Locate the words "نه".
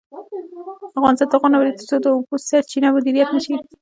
1.51-1.57